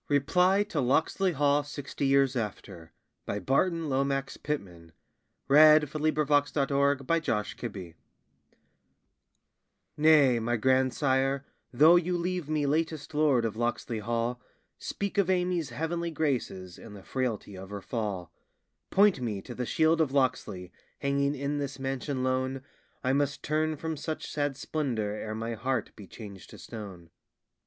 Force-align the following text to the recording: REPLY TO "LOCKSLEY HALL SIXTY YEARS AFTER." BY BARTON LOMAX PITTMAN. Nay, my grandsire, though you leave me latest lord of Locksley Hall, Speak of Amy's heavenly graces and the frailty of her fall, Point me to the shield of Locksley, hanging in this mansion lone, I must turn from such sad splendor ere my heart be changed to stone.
REPLY 0.09 0.63
TO 0.65 0.81
"LOCKSLEY 0.81 1.33
HALL 1.33 1.61
SIXTY 1.63 2.07
YEARS 2.07 2.35
AFTER." 2.35 2.91
BY 3.27 3.37
BARTON 3.37 3.87
LOMAX 3.87 4.35
PITTMAN. 4.35 4.93
Nay, 5.47 5.79
my 10.39 10.57
grandsire, 10.57 11.45
though 11.71 11.95
you 11.97 12.17
leave 12.17 12.49
me 12.49 12.65
latest 12.65 13.13
lord 13.13 13.45
of 13.45 13.55
Locksley 13.55 13.99
Hall, 13.99 14.41
Speak 14.79 15.19
of 15.19 15.29
Amy's 15.29 15.69
heavenly 15.69 16.09
graces 16.09 16.79
and 16.79 16.95
the 16.95 17.03
frailty 17.03 17.55
of 17.55 17.69
her 17.69 17.79
fall, 17.83 18.31
Point 18.89 19.21
me 19.21 19.39
to 19.43 19.53
the 19.53 19.67
shield 19.67 20.01
of 20.01 20.11
Locksley, 20.11 20.71
hanging 20.97 21.35
in 21.35 21.59
this 21.59 21.77
mansion 21.77 22.23
lone, 22.23 22.63
I 23.03 23.13
must 23.13 23.43
turn 23.43 23.77
from 23.77 23.95
such 23.95 24.25
sad 24.31 24.57
splendor 24.57 25.13
ere 25.15 25.35
my 25.35 25.53
heart 25.53 25.95
be 25.95 26.07
changed 26.07 26.49
to 26.49 26.57
stone. 26.57 27.11